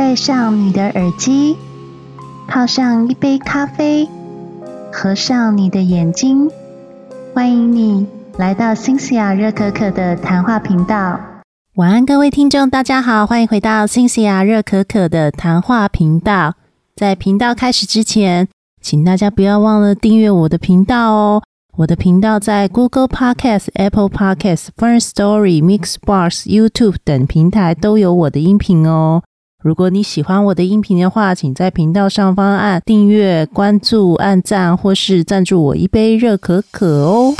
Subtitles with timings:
[0.00, 1.54] 戴上你的耳机，
[2.48, 4.08] 泡上一杯咖啡，
[4.90, 6.50] 合上你的眼睛，
[7.34, 8.06] 欢迎你
[8.38, 11.20] 来到新西亚热可可的谈话频道。
[11.74, 16.54] 晚安，各位听众，大家好，欢迎回到新西亚热可可的谈话频道。
[16.96, 18.48] 在频道开始之前，
[18.80, 21.42] 请大家不要忘了订阅我的频道哦。
[21.76, 29.22] 我的频道在 Google Podcast、Apple Podcast、First Story、Mixbox、YouTube 等平台都有我的音频哦。
[29.62, 37.34] 如果你喜欢我的音频的话，请在频道上方按订阅、关注、按赞，或是赞助我一杯热可可哦。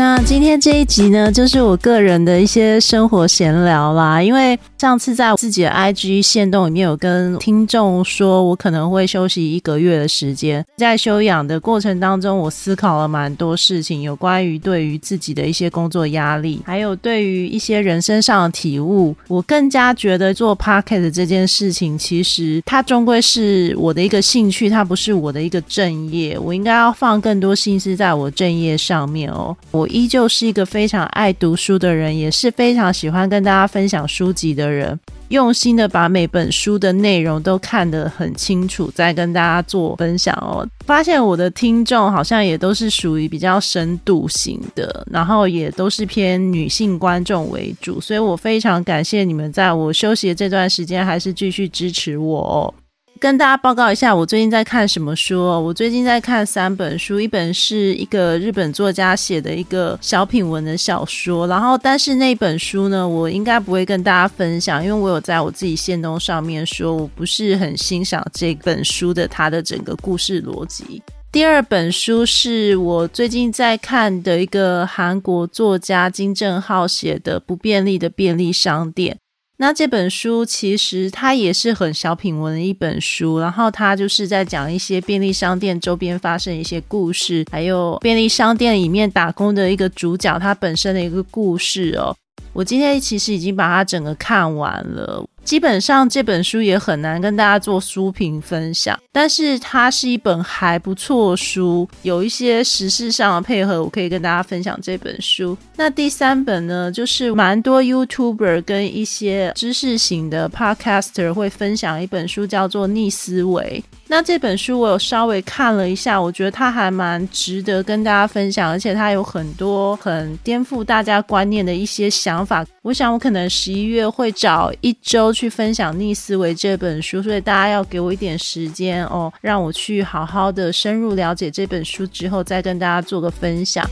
[0.00, 4.22] 那今天这一集呢，就是我个人的一些生活闲聊啦。
[4.22, 10.64] 因为上次在自己的 IG 线动里面有跟听众说，我可能会休息一个月的时间。
[10.78, 19.14] 在休养的过程当中，我思考了蛮多事情，有关于对于自己的一些工作压力，还有对于一些人生上的体悟。
[19.28, 26.38] 我更加觉得做 Pocket 这件事情，其实它终归是我的一个兴趣，它不是我的一个正业。
[26.38, 29.54] 我应该要放更多心思在我正业上面哦。
[29.70, 29.89] 我。
[29.90, 40.66] 依旧是一个非常爱读书的人，也是非常喜欢跟大家分享书籍的人，用心的把每本书的内容都看得很清楚，再跟大家做分享哦。
[40.86, 52.74] 发现我的听众好像也都是属于比较深度型的，然后也都是偏女性观众为主，所以我非常感谢你们在我休息的这段时间还是继续支持我哦。
[53.18, 55.38] 跟大家报告一下，我最近在看什么书？
[55.42, 71.02] 我最近在看三本书，一本是一个日本作家写的一个小品文的小说，然后但是那本书呢，我应该不会跟大家分享，因为我有在我自己线动上面说，我不是很欣赏这本书的它的整个故事逻辑。
[71.30, 79.14] 第二本书是我最近在看的一个韩国作家金正浩写的《不便利的便利商店》。
[79.62, 92.16] 那这本书其实它也是很小品文的一本书，然后它就是在讲一些便利商店周边发生一些故事，还有便利商店里面打工的一个主角他本身的一个故事哦。
[92.54, 95.22] 我今天其实已经把它整个看完了。
[95.44, 105.56] 基本上这本书也很难跟大家做书评分享，但是它是一本还不错书，有一些时事上的配合，我可以跟大家分享这本书。
[105.76, 113.82] 那第三本呢，就是蛮多 YouTuber 跟一些知识型的 Podcaster 会分享一本书，叫做《逆思维》。
[114.12, 122.66] 那这本书我有稍微看了一下，我觉得它还蛮值得跟大家分享，而且它有很多很颠覆大家观念的一些想法。
[122.82, 133.88] 我想我可能十一月会找一周去分享《逆思维》这本书，所以大家要给我一点时间哦，让我去好好的深入了解这本书之后，再跟大家做个分享。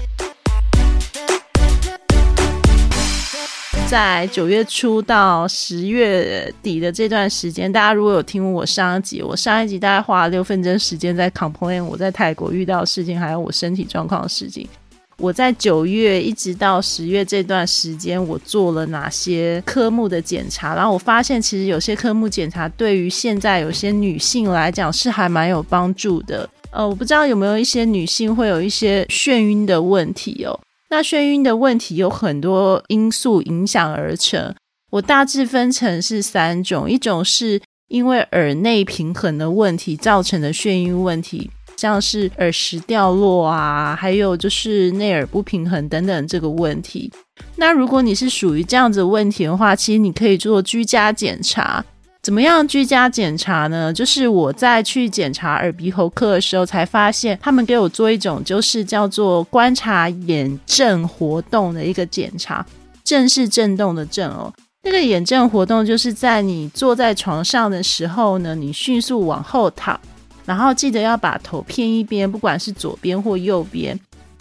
[3.91, 14.69] 在九月初到十月底的这段时间，大家如果有听我上一集，我上一集大概花了六分钟时间在 complain 我在泰国遇到的事情，还有我身体状况的事情。
[15.17, 20.75] 我在九月一直到十月这段时间，我做了哪些科目的检查？
[20.75, 26.47] 然后我发现，其实有些科目检查对于现在有些女性来讲是还蛮有帮助的。
[26.73, 30.61] 呃，我不知道有没有一些女性会有一些眩晕的问题哦。
[30.91, 34.55] 那眩晕的问题有很多因素影响而成，
[34.91, 47.13] 我大致分成是三种，一种是因为耳内平衡的问题造成的眩晕问题，像是耳石掉落啊，还有就是内耳不平衡等等这个问题。
[47.57, 51.85] 那如果你是属于这样子问题的话，其实你可以做居家检查。
[52.29, 53.91] 怎么样居家检查呢？
[53.91, 62.67] 就是我在去检查耳鼻喉科的时候，才发现他们给我做一种就是叫做观察眼震活动的一个检查。
[63.03, 64.53] 震是震动的震哦，
[64.83, 69.99] 那个眼震活动就是在你坐在床上的时候呢，你迅速往后躺，
[70.45, 73.99] 然后记得要把头偏一边，不管是左边或右边。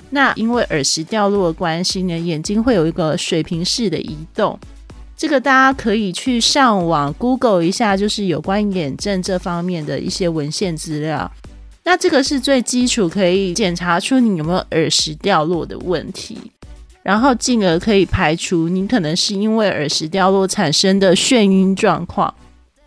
[0.10, 4.60] 那因为耳石掉落的关系呢，眼睛会有一个水平式的移动。
[5.18, 11.30] 这个大家可以去上网 Google 一下，就是有关眼症这方面的一些文献资料。
[11.84, 16.38] 那这个是最基础，可以检查出你有没有耳石掉落的问题，
[17.02, 22.32] 然后进而可以排除你可能是因为耳石掉落产生的眩晕状况。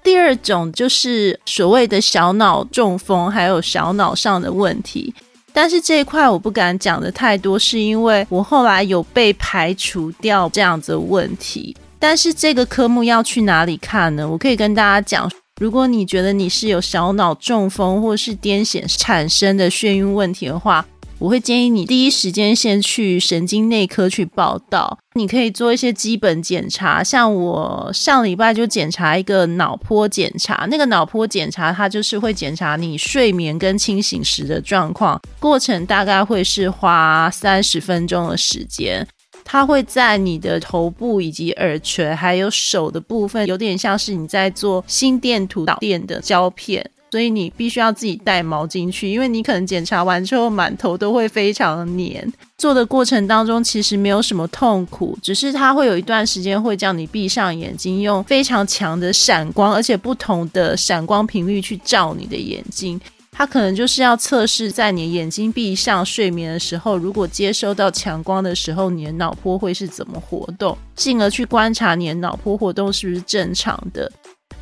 [0.04, 5.12] 第二种就是所谓的小脑中风，还有小脑上的问题，
[5.52, 11.76] 但是这一块我不敢讲的太多，是因为我后来有被排除掉这样子的问题。
[12.00, 14.26] 但是这个科目要去哪里看呢？
[14.26, 15.30] 我可以跟大家讲，
[15.60, 20.84] 如果你觉得你是有小脑中风或是癫痫产生的眩晕问题的话，
[21.18, 24.98] 我会建议你第一时间先去神经内科去报道。
[25.14, 30.66] 你可以做一些基本检查，像我上礼拜就检查一个脑波检查。
[30.70, 39.06] 那个脑波检查，它就是会检查你睡眠跟清醒时的状况，过程大概会是花三十分钟的时间。
[39.44, 46.90] 它会在你的头部以及耳垂还有手的部分，有点像是你在做心电图导电的胶片。
[47.12, 52.32] 所以你必须要自己带毛巾去，因为你可能检查完之后满头都会非常黏。
[52.56, 63.00] 做的过程当中其实没有什么痛苦，只是它会有一段时间会叫你闭上眼睛，用非常强的闪光，而且不同的闪光频率去照你的眼睛。
[63.32, 74.10] 它可能就是要测试在你眼睛闭上睡眠的时候，如果接收到强光的时候，你的脑波会是怎么活动，进而去观察你的脑波活动是不是正常的。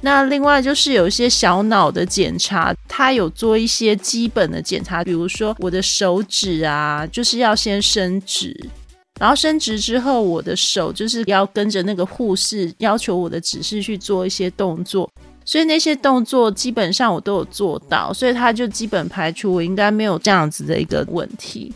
[0.00, 8.55] 那另外就是有一些小脑的检查，它有做一些基本的检查，比如说我的手指啊，就是要先伸直，
[9.19, 15.11] 然后伸直之后，我的手就是要跟着那个护士要求我的指示去做一些动作，
[15.49, 21.73] 所以那些动作基本上我都有做到，所以他就基本排除我应该没有这样子的一个问题。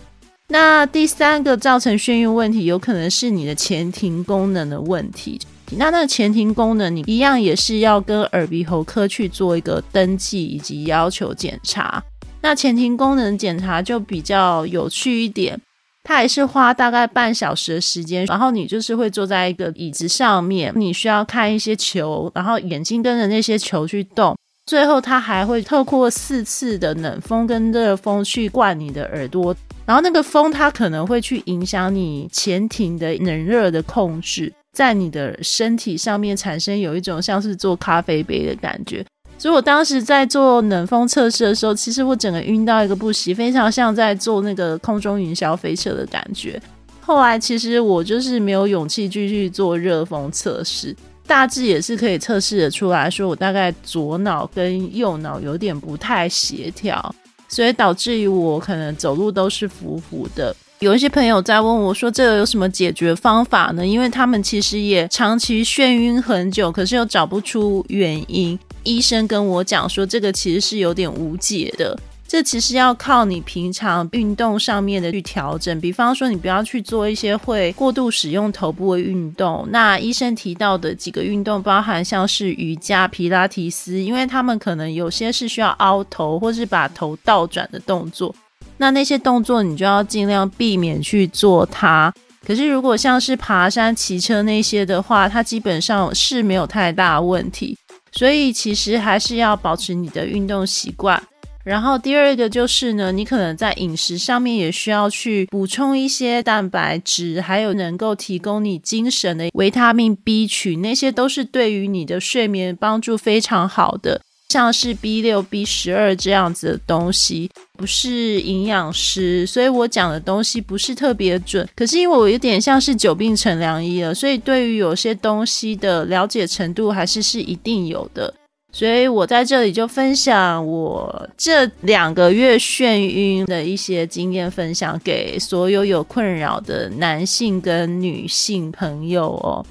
[0.49, 5.41] 那第三个造成眩晕问题，有可能是你的前庭功能的问题。
[5.79, 12.05] 那那个前庭功能，你一样也是要跟耳鼻喉科去做一个登记以及要求检查。
[12.43, 15.59] 那前庭功能检查就比较有趣一点，
[16.05, 24.37] 它也是花大概半小时的时间，然后你就是会坐在一个椅子上面，你需要看一些球，然后眼睛跟着那些球去动。
[24.67, 29.55] 最后，它还会透过四次的冷风跟热风去灌你的耳朵，
[29.85, 34.53] 然后那个风它可能会去影响你前庭的冷热的控制。
[34.73, 39.05] 在你的身体上面产生有一种像是做咖啡杯的感觉，
[39.43, 46.63] 所以我当时在做冷风测试的时候，其实我整个晕到一个不行，非常像在做那个空中云霄飞车的感觉。
[47.01, 50.95] 后来其实我就是没有勇气继续做热风测试，
[51.27, 57.13] 大致也是可以测试的出来说，我大概左脑跟右脑有点不太协调，
[57.49, 60.55] 所以导致于我可能走路都是浮浮的。
[60.83, 63.87] 有一些朋友在问我，说这个有什么解决方法呢？
[63.87, 68.59] 因为他们其实也长期眩晕很久，可是又找不出原因。
[68.83, 71.97] 医生跟我讲说，这个其实是有点无解的。
[72.27, 75.81] 这其实要靠你平常运动上面的去调整。
[75.81, 79.65] 比方说，你不要去做一些会过度使用头部的运动。
[79.71, 88.35] 那医生提到的几个运动，包含像是瑜伽、皮拉提斯，因为他们可能有些是需要凹头或是把头倒转的动作。
[88.79, 92.13] 那那些动作你就要尽量避免去做它。
[92.45, 97.77] 可是如果像是爬山、骑车那些的话，它基本上是没有太大问题。
[98.15, 101.23] 所以其实还是要保持你的运动习惯。
[101.65, 114.21] 然后第二个就是呢，你可能在饮食上面也需要去补充一些蛋白质，还有能够提供你精神的维他命 B 群，那些都是对于你的睡眠帮助非常好的。
[114.53, 121.67] 像是 B 六、B 十二这样子的东西，不是营养师，所以我讲的东西不是特别准。
[121.75, 128.35] 可是因为我有点像是久病成良医了，所以对于有些东西的了解程度还是是一定有的。
[128.75, 139.65] 所以我在这里就分享我这两个月眩晕的一些经验分享给所有有困扰的男性跟女性朋友哦。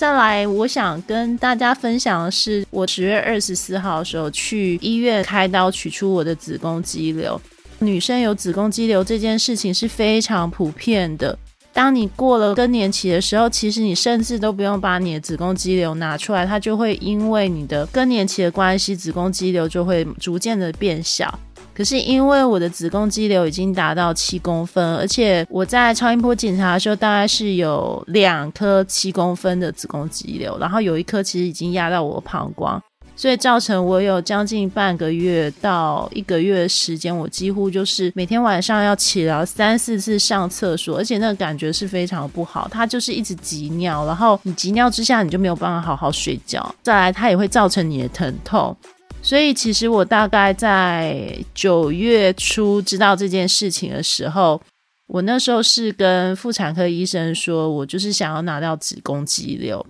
[0.00, 7.38] 再来，我想跟大家分享的是，我十月二十四号的时候去医院开刀取出我的子宫肌瘤。
[7.80, 11.38] 女生有子宫肌瘤这件事情是非常普遍的。
[11.74, 21.38] 当你过了更年期的时候，其实你甚至都不用把你的子宫肌瘤拿出来，它就会因为你的更年期的关系，子宫肌瘤就会逐渐的变小。
[21.80, 32.78] 可是因为我的子宫肌瘤已经达到七公分，而且我在超音波检查的时候，大概是有两颗七公分的子宫肌瘤，然后有一颗其实已经压到我膀胱，
[33.16, 48.76] 所以造成我有将近半个月到一个月的时间，我几乎就是每天晚上要起来三四次上厕所，而且那个感觉是非常不好，它就是一直急尿，然后你急尿之下你就没有办法好好睡觉，再来它也会造成你的疼痛。
[49.22, 54.60] 所以其实我大概在九月初知道这件事情的时候，
[55.06, 59.84] 我那时候是跟妇产科医生说，我就是想要拿到子宫肌瘤。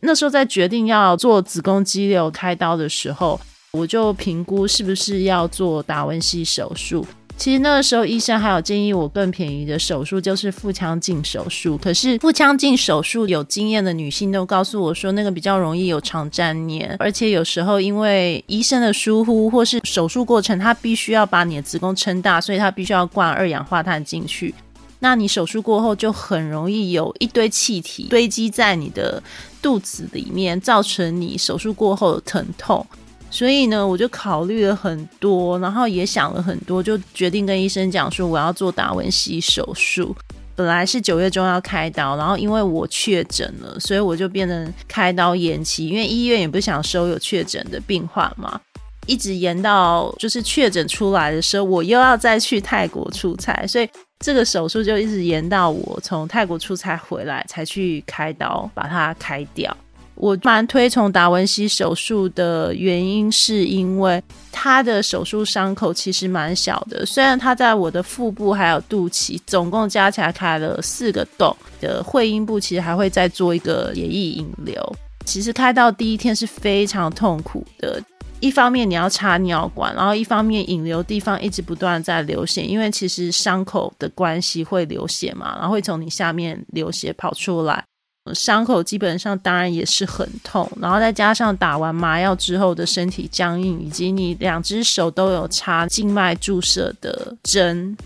[0.00, 3.40] 那时候在决定要做子宫肌瘤开刀的时候，
[3.72, 7.06] 我就评估是不是要做达文西手术。
[7.42, 11.76] 其实那个时候医生还有建议我更便宜的手术，就是腹腔镜手术。
[11.76, 24.54] 可是腹腔镜手术有经验的女性都告诉我说，那个比较容易有肠粘连，而且有时候因为医生的疏忽或是手术过程，他必须要把你的子宫撑大，所以他必须要灌二氧化碳进去。
[25.00, 29.20] 那你手术过后就很容易有一堆气体堆积在你的
[29.60, 32.86] 肚子里面，造成你手术过后的疼痛。
[33.32, 40.14] 所以呢，我就考虑了很多，然后也想了很多，就决定跟医生讲说我要做达文西手术。
[40.54, 48.60] 本来是九月中要开刀，然后因为我确诊了，所以我就变成开刀延期，因为医院也不想收有确诊的病患嘛。
[49.06, 53.88] 一直延到就是确诊出来的时候，我又要再去泰国出差，所以。
[54.24, 59.76] 这个手术就一直延到我从泰国出差回来才去开刀把它开掉。
[60.22, 67.04] 我蛮推崇达文西手术的原因，是因为他的手术伤口其实蛮小的。
[67.04, 74.80] 虽然他在我的腹部还有肚脐，总共加起来开了四个洞的会阴部，其实还会再做一个血液引流。
[75.24, 78.00] 其实开到第一天是非常痛苦的。
[78.38, 87.84] 一方面你要插尿管，然后一方面引流地方一直不断在流血，因为其实伤口的关系会流血嘛，然后会从你下面流血跑出来，
[88.32, 97.96] 伤口基本上当然也是很痛，然后再加上打完麻药之后的身体僵硬，以及你两只手都有插静脉注射的针，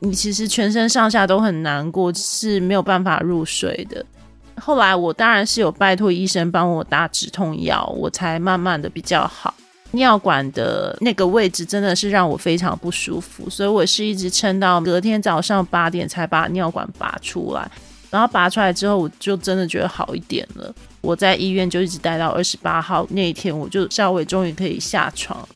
[0.00, 4.04] 你其实全身上下都很难过，是没有办法入睡的。
[4.60, 9.54] 后来我当然是有拜托医生帮我打止痛药，我才慢慢的比较好。
[9.92, 17.70] 尿管的那个位置真的是让我非常不舒服，所以我是一直撑到隔天早上八点才把尿管拔出来。
[18.12, 20.72] 然后拔出来之后，我就真的觉得好一点了。
[21.00, 25.48] 我在医院就一直待到二十八号那一天，我就稍微终于可以下床，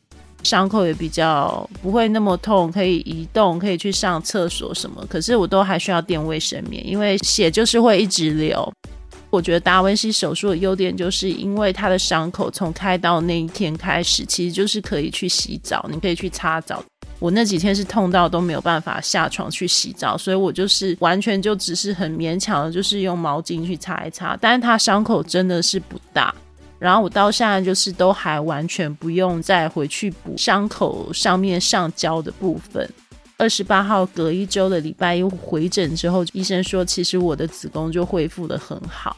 [0.43, 5.05] 伤口也比较不会那么痛，可以移动，可以去上厕所什么。
[5.07, 8.73] 可是我都还需要垫卫生棉，因为血就是会一直流。
[9.31, 16.83] 我觉得达文西手术的优点，就是因为他的伤口从开刀那一天开始，其实就是可以去洗澡，你可以去擦澡。
[17.19, 24.37] 我那几天是痛到都没有办法下床去洗澡，所以我就是完全就只是很勉强的，就是用毛巾去擦一擦。
[24.41, 26.35] 但是他伤口真的是不大，
[26.79, 32.89] 然后我到现在就是都还完全不用再回去补伤口上面上胶的部分。
[33.39, 39.15] 二十八号隔一周的礼拜一回诊之后，医生说其实我的子宫就恢复的很好。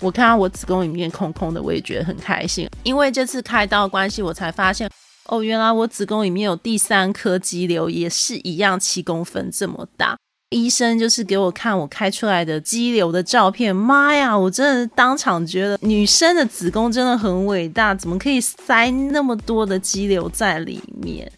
[0.00, 2.68] 我看到我子宫里面空空的，我也觉得很开心。
[2.82, 4.90] 因为这次开刀关系，我才发现
[5.26, 10.16] 哦，原来我子宫里面有第三颗肌瘤，也是一样七公分这么大。
[10.48, 21.30] 医生就是给我看我开出来的肌瘤的照片，妈呀，我真的当场觉得女生的子宫真的很伟大，怎么可以塞那么多的肌瘤在里面？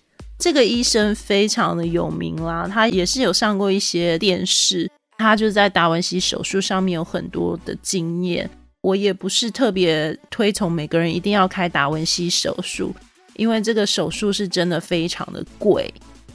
[0.43, 4.91] 这个医生非常的有名啦，他也是有上过一些电视。
[5.17, 12.93] 他就在达文西手术上面有很多的经验，我也不是特别推崇每个人一定要开达文西手术，
[13.37, 15.95] 因为这个手术是真的非常的贵。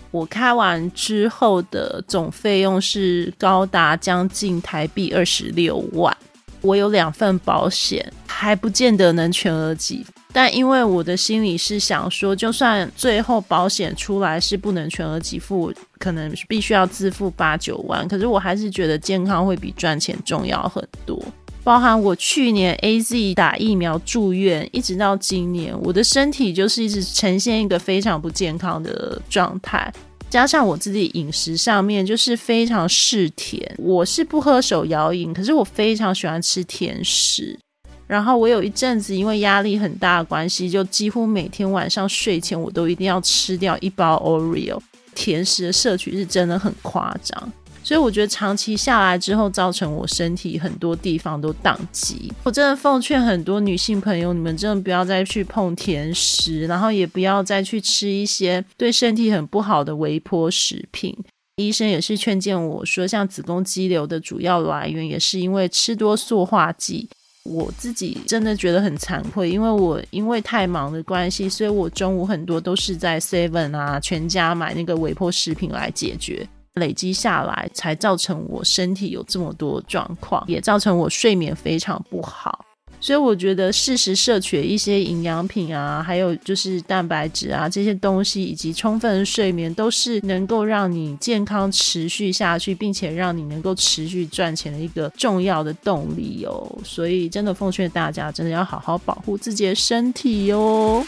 [0.10, 6.16] 我开完之后的总费用是高达将近台币二十六万，
[6.62, 10.06] 我有两份保险，还不见得能全额给。
[10.38, 21.20] 但因为我的心里是想说，就算最后保险出来是不能全额给付，可能必须要自付八九万，可是我还是觉得健康会比赚钱重要很多。
[21.64, 29.92] 包含我去年 A Z 打疫苗住院，一直到今年，我的身体就是一直呈现一个非常不健康的状态，
[30.30, 37.58] 加上我自己饮食上面就是非常嗜甜，我是不喝手摇饮，可是我非常喜欢吃甜食。
[38.08, 44.80] 然后我有一阵子因为压力很大的关系，就几乎每天晚上睡前我都一定要吃掉一包 Oreo
[45.14, 47.52] 甜食的摄取是真的很夸张，
[47.84, 52.32] 所以我觉得长期下来之后，造成我身体很多地方都宕机。
[52.44, 61.18] 我真的奉劝很多女性朋友，你们真的不要再去碰甜食，然后也不要再去吃一些对身体很不好的微波食品。
[61.58, 67.10] 医生也是劝谏我说，像子宫肌瘤的主要来源也是因为吃多塑化剂。
[67.48, 82.67] 我自己真的觉得很惭愧，因为我因为太忙的关系，所以我中午很多都是在 Seven 啊、全家买那个微波食品来解决，累积下来才造成我身体有这么多状况，也造成我睡眠非常不好。
[83.00, 96.78] 所以我觉得适时摄取一些营养品啊，还有就是蛋白质啊这些东西，以及充分的睡眠，都是能够让你健康持续下去，并且让你能够持续赚钱的一个重要的动力哦。
[96.84, 101.06] 所以真的奉劝大家，真的要好好保护自己的身体哟。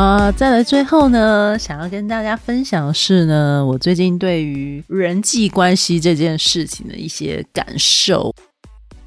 [0.00, 8.34] 啊，再来最后呢，想要跟大家分享的是呢，我最近对于人际关系这件事情的一些感受。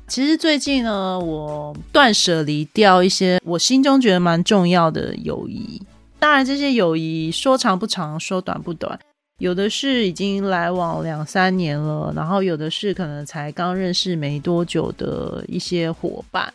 [0.07, 5.81] 其实最近呢，我断舍离掉一些我心中觉得蛮重要的友谊。
[6.19, 8.99] 当然，这些友谊说长不长，说短不短，
[9.39, 16.53] 有的是已经来往两三年了，然后有的是可能才刚认识没多久的一些伙伴。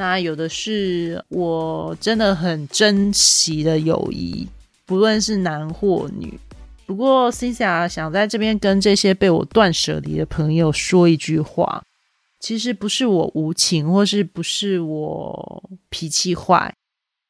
[0.00, 4.48] 那有的是我真的很珍惜的友谊，
[4.86, 6.40] 不论是男或女。
[6.86, 11.82] 不过，Cynthia 想在这边跟这些被我断舍离的朋友说一句话：，
[12.38, 16.74] 其实不是我无情，或是不是我脾气坏，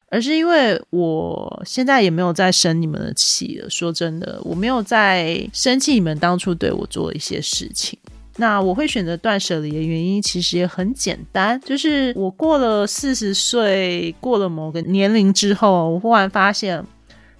[0.07, 3.69] 而是因为我现在也没有再生你们的气了。
[3.69, 7.99] 说真的，我没有再生气你们当初对我做一些事情。
[8.37, 16.83] 那我会选择断舍离的原因，其实也很简单，就是我过了四十岁，过了某个年龄之后，我忽然发现，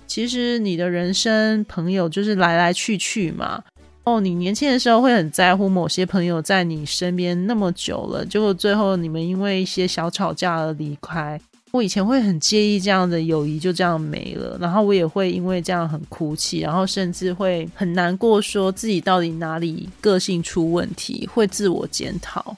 [0.05, 3.63] 其实你的人生朋友就是来来去去嘛。
[4.03, 11.39] 哦，你年轻的时候会很在乎某些朋友在你身边那么久了，结果最后你们因为一些小吵架而离开。
[11.71, 22.55] 我以前会很介意这样的友谊就这样没了，然后我也会因为这样很哭泣，然后甚至会很难过，说自己到底哪里个性出问题，会自我检讨。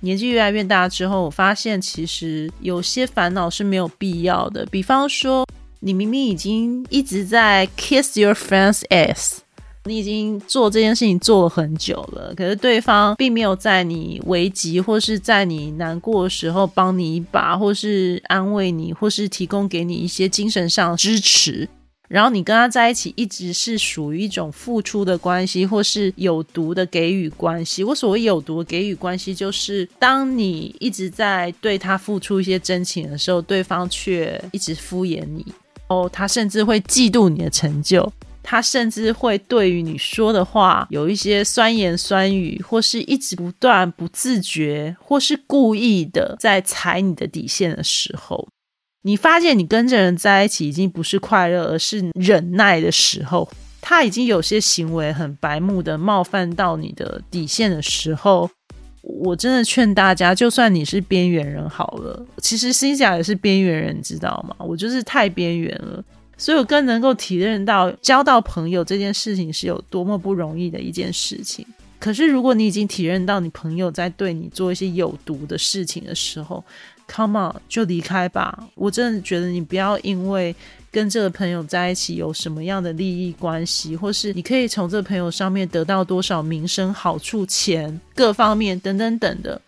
[0.00, 4.66] 年纪越来越大之后，我发现其实有些烦恼是没有必要的。
[4.66, 5.46] 比方说，
[5.80, 9.38] 你明明已经一直在 kiss your friend's ass。
[9.84, 21.68] 你已经做这件事情做了很久了，可是对方并没有在你危急或是在你难过的时候帮你一把，或是安慰你，或是提供给你一些精神上支持。
[22.08, 27.82] 然后你跟他在一起，一直是属于一种付出的关系，或是有毒的给予关系。
[27.82, 35.44] 我所谓有毒的给予关系，就是当你一直在对他付出一些真情的时候，对方却一直敷衍你。
[35.88, 38.12] 哦，他甚至会嫉妒你的成就。
[38.42, 48.48] 他甚至会对于你说的话有一些酸言酸语，或是一直不断不自觉，或是故意的在踩你的底线的时候，
[49.02, 53.48] 你发现你跟这人在一起已经不是快乐，而是忍耐的时候，
[53.80, 58.50] 他已经有些行为很白目的冒犯到你的底线的时候，
[59.02, 64.54] 我真的劝大家，就算你是边缘人好了，其实心想也是边缘人，知道吗？
[64.60, 66.04] 我就是太边缘了。
[66.42, 71.64] 所以我更能够体认到交到朋友这件事情是有多么不容易的一件事情。
[72.00, 76.64] 可是如果你已经体认到你朋友在对你做一些有毒的事情的时候
[77.06, 78.66] ，Come on，就离开吧。
[78.74, 80.52] 我真的觉得你不要因为
[80.90, 89.62] 跟这个朋友在一起有什么样的利益关系，或是你可以从这个朋友上面得到多少名声、好处、钱各方面等等等的，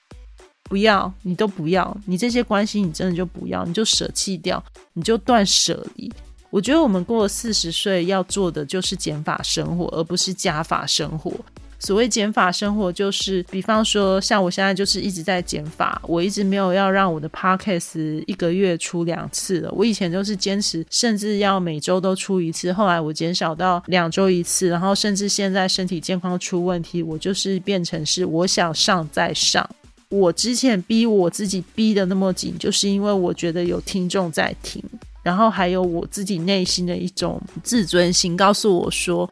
[0.65, 1.97] 不要，你都不要。
[2.05, 4.61] 你这些关系你真的就不要，你就舍弃掉，
[4.93, 6.13] 你就断舍离。
[6.55, 11.33] 我觉得我们过了四十岁要做的就是减法生活，而不是加法生活。
[11.81, 19.73] 所谓减法生活，就是比方说，像我现在就是一直在减法，我一直没有要让我的 podcast 一个月出两次了。
[19.73, 29.69] 我以前都是坚持，甚至要每周都出一次，后来我减少到两周一次，然后甚至现在身体健康出问题，我就是变成是我想上再上。
[30.09, 34.81] 我之前逼我自己逼的那么紧，就是因为我觉得有听众在听。
[35.25, 39.29] 然后还有我自己内心的一种自尊心，告诉我说，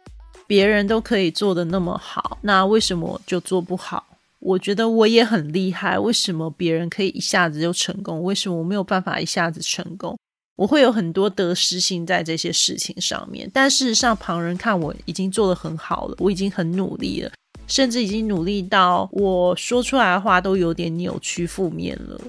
[0.46, 4.05] 别人都可以做的那么好，那为什么就做不好？
[4.40, 8.22] 我觉得我也很厉害，为什么别人可以一下子就成功？
[8.24, 10.18] 为什么我没有办法一下子成功？
[10.57, 13.48] 我会有很多得失心在这些事情上面。
[13.52, 17.31] 但事实上，旁人看我已经做得很好了，我已经很努力了，
[17.66, 22.20] 甚至已经努力到我说出来的话都有点扭曲负面了。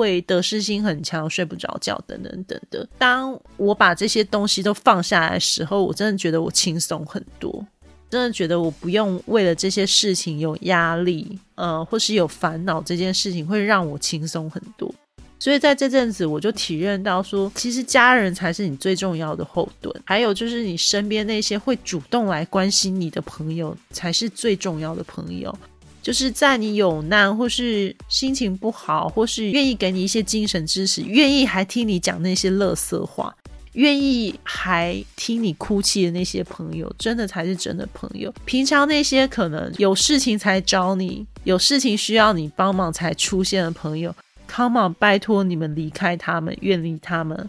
[0.00, 2.88] 会得失心很强，睡不着觉，等等等的。
[2.96, 7.62] 当我把这些东西都放下来的时候，我真的觉得我轻松很多，
[8.08, 12.80] 真的觉得我不用为了这些事情有压力，呃，或是有烦恼。
[12.80, 14.90] 这件事情会让我轻松很多。
[15.38, 25.54] 所以在这阵子，我就体认到说，其实家人才是你最重要的后盾，还有就是你身边那些会主动来关心你的朋友，才是最重要的朋友。
[26.02, 33.34] 就是在你有难，或是心情不好，或是愿意给你一些精神支持，愿意还听你讲那些乐色话，
[33.74, 38.32] 愿意还听你哭泣的那些朋友，真的才是真的朋友。
[38.44, 44.14] 平常那些可能有事情才找你，有事情需要你帮忙才出现的朋友
[44.48, 47.48] ，Come on，拜托你们离开他们，远离他们。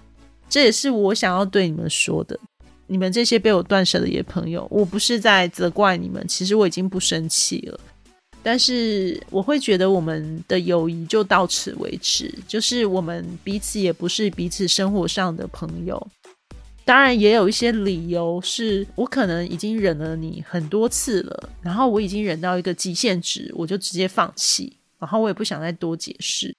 [0.50, 2.38] 这也是我想要对你们说的。
[2.88, 7.80] 你们这些被我断舍离的朋友，我不是在责怪你们，其实我已经不生气了。
[8.44, 16.08] 但是我会觉得我们的友谊就到此为止，就是我们彼此也不是彼此生活上的朋友。
[16.84, 26.54] 当然也有一些理由是我可能已经忍了你很多次了，然后我已经忍到一个极限值，我就直接放弃，然后我也不想再多解释。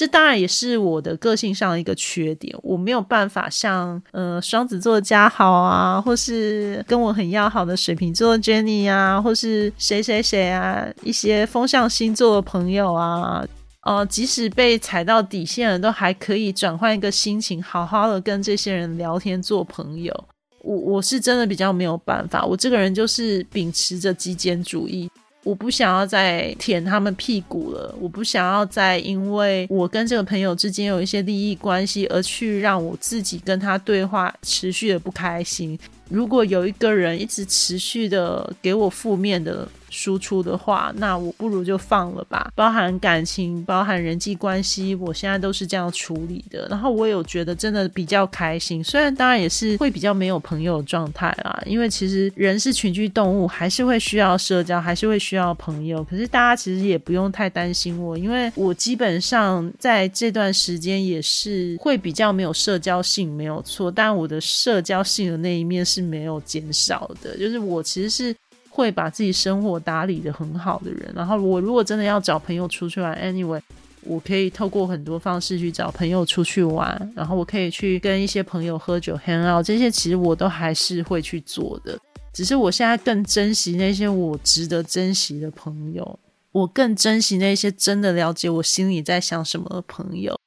[0.00, 13.46] 这当然也是我的个性上的一个缺点，我没有办法像呃双子座嘉豪啊，或是跟我很要好的水瓶座 Jenny 啊，或是谁谁谁啊，一些风象星座的朋友啊。
[13.82, 20.14] 呃，即使被踩到底线了，都还可以转换一个心情，好好的跟这些人聊天做朋友。
[20.62, 25.10] 我我是真的比较没有办法，我这个人就是秉持着极简主义，
[25.42, 35.78] 我不想要再舔他们屁股了，我不想要再因为我跟这个朋友之间有一些利益关系而去让我自己跟他对话持续的不开心。
[36.08, 39.66] 如果有一个人一直持续的给我负面的。
[39.90, 42.50] 输出的话，那我不如就放了吧。
[42.54, 46.66] 包含感情，包含人际关系，我现在都是这样处理的。
[46.70, 51.62] 然后我有觉得真的比较开心，虽然当然也是会比较没有朋友的状态啦。
[51.66, 56.02] 因为其实人是群居动物，还是会需要社交，还是会需要朋友。
[56.04, 63.90] 可是大家其实也不用太担心我，因为我基本上在这段时间也是会比较没有社交性，没有错。
[63.90, 68.34] 但我的社交性的那一面是没有减少的，就是我其实是。
[68.80, 73.60] 会把自己生活打理的很好的人，然后我如果真的要找朋友出去玩，anyway，
[74.02, 81.98] 我可以透过很多方式去找朋友出去玩，然后我可以去跟一些朋友喝酒 hang out，这些其实我都还是会去做的，
[82.32, 86.18] 只是我现在更珍惜那些我值得珍惜的朋友，
[86.52, 90.39] 我更珍惜那些真的了解我心里在想什么的朋友。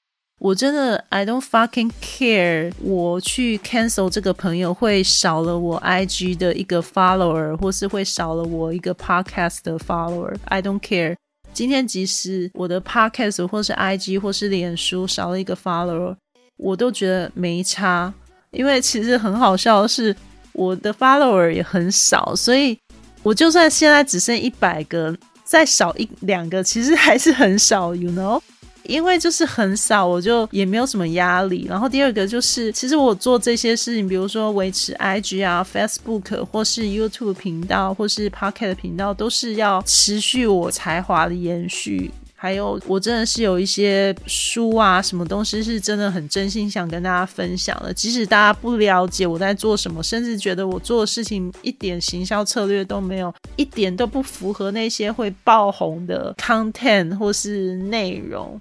[0.43, 2.73] 我真的，I don't fucking care。
[2.81, 10.35] 我去 cancel 这个朋友会少了我 IG 的一个 follower，或是会少了我一个 podcast 的 follower。
[10.43, 11.15] I don't care。
[11.53, 16.13] 今天即使我的 podcast 或是 IG 或是脸书少了一个 follower，
[16.57, 18.13] 我都觉得没差。
[18.51, 20.13] 因为其实很好笑的是，
[20.51, 22.77] 我的 follower 也很少，所以
[23.23, 28.41] 我就算现在只剩一百个，再少一两个，其实还是很少，you know。
[28.85, 31.65] 因为就是很少，我就也没有什么压力。
[31.69, 42.11] 然后第二个就是，其实我做这些事情，比如说维持 IG 啊、Facebook 或是 YouTube 频道或是 Pocket 频道，都是要持续我才华的延续。
[42.35, 47.93] 还有，我真的是有一些书啊，什么东西是真的很真心想跟大家分享的。
[47.93, 58.59] 即使大家不了解我在做什么，甚至觉得我做的事情一点行销策略都没有，一点都不符合那些会爆红的 content 或是内容。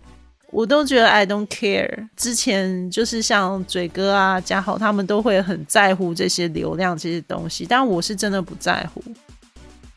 [0.53, 2.09] 我都觉得 I don't care。
[2.15, 9.03] 之前就是像嘴哥啊、嘉豪他们都会很在乎这些流量这些东西，但我是真的不在乎。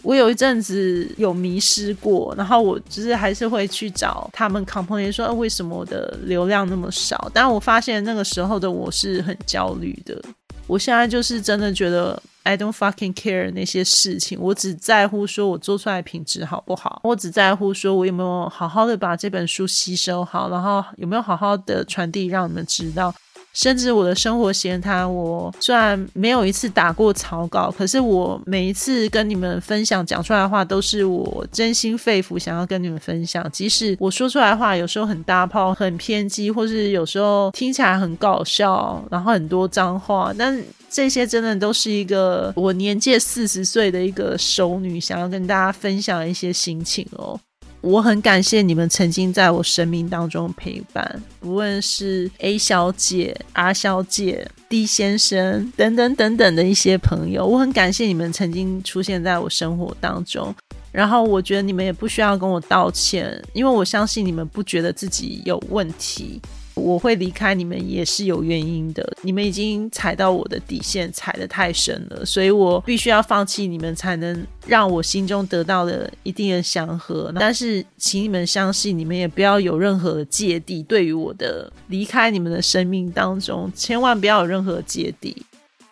[0.02, 10.22] 我有一阵子有迷失过，然后我就是还是会去找他们 complain 说为什么我的流量那么少，但我发现那个时候的我是很焦虑的。
[10.68, 12.22] 我现在就是真的觉得。
[12.48, 23.12] I don't fucking care 那些事情，我只在乎说我做出来品质好不好，我只在乎说我有没有好好的把这本书吸收好，然后有没有好好的传递让你们知道。
[23.56, 33.50] 甚至我的生活闲谈，我虽然没有一次打过草稿，可是我每一次跟你们分享讲出来的话，都是我真心肺腑想要跟你们分享。
[33.52, 47.40] 即使我说出来的话有时候很大炮、很偏激，或是有时候听起来很搞笑，然后很多脏话，但这些真的都是一个我年届四十岁的一个熟女想要跟大家分享一些心情哦。
[47.86, 60.54] 我很感谢你们曾经在我生命当中陪伴，不论是 A 小姐、R 小姐、D 先生等等等等的一些朋友，我很感谢你们曾经出现在我生活当中。
[60.92, 66.42] 然后我觉得你们也不需要跟我道歉，因为我相信你们不觉得自己有问题。
[66.76, 77.34] 我会离开你们也是有原因的，你们已经踩到我的底线，踩得太深了，所以我必须要放弃你们，才能让我心中得到了一定的祥和。
[77.40, 85.36] 但是，请你们相信，你们也不要有任何芥蒂，对于我的离开你们的生命当中，千万不要有任何芥蒂。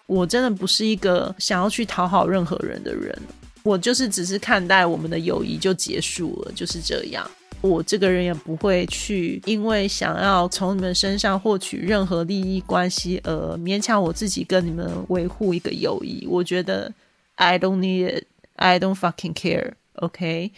[0.06, 3.18] 我真的不是一个想要去讨好任何人的人，
[3.64, 7.26] 我就是只是看待我们的友谊就结束了，就是这样。
[7.64, 16.28] 我这个人也不会去，因为想要从你们身上获取任何利益关系而勉强我自己跟你们维护一个友谊。
[16.30, 16.92] 我觉得
[17.36, 18.26] I don't need it,
[18.58, 19.72] I don't fucking care.
[19.94, 20.52] OK，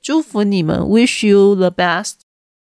[0.00, 2.14] 祝福你们，Wish you the best。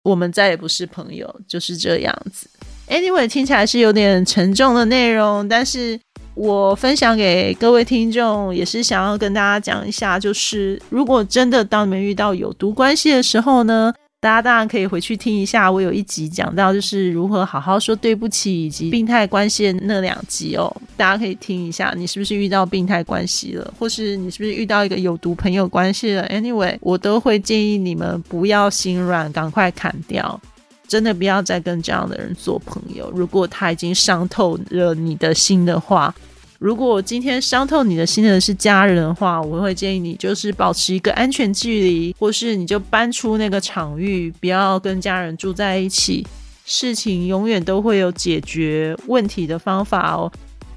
[0.03, 2.48] 我们再也不是朋友，就是这样子。
[2.88, 5.98] Anyway，听起来是有点沉重的内容，但是。
[6.38, 30.40] 我分享给各位听众，也是想要跟大家讲一下，就是如果真的当你们遇到有毒关系的时候呢，大家当然可以回去听一下，我有一集讲到就是如何好好说对不起以及病态关系的那两集哦，大家可以听一下，你是不是遇到病态关系了，或是你是不是遇到一个有毒朋友关系了？Anyway，我都会建议你们不要心软，赶快砍掉，
[30.87, 33.11] 真的不要再跟这样的人做朋友。
[33.12, 36.14] 如果他已经伤透了你的心的话。
[36.58, 46.26] 如果今天伤透你的心的是家人的话，我会建议你就是保持一个安全距离，或是你就搬出那个场域，不要跟家人住在一起。
[46.64, 50.30] 事情永远都会有解决问题的方法哦，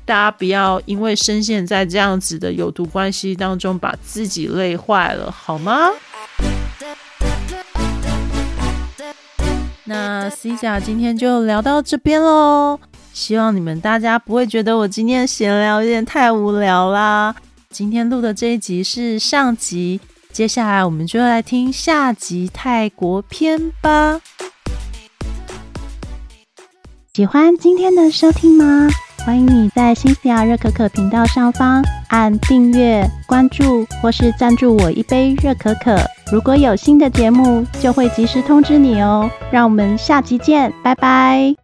[0.06, 5.90] 大家不要因为深陷在这样子的有毒关系当中，把自己累坏了，好吗？
[9.86, 12.80] 那 C 甲今天就聊到这边喽。
[13.14, 17.36] 希望你们大家不会觉得我今天闲聊有点太无聊啦。
[17.70, 20.00] 今天录的这一集是上集，
[20.32, 24.20] 接下来我们就来听下集泰国篇吧。
[27.14, 28.90] 喜欢今天的收听吗？
[29.26, 35.96] 欢迎你在新西亚热可可频道上方按订阅、关注或是赞助我一杯热可可。
[36.32, 39.30] 如果有新的节目，就会及时通知你哦。
[39.52, 41.61] 让我们下集见，拜拜。